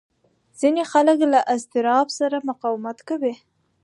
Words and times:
ځینې 0.59 0.83
خلک 0.91 1.19
له 1.33 1.39
اضطراب 1.53 2.07
سره 2.19 2.45
مقاومت 2.49 2.97
کوي. 3.09 3.33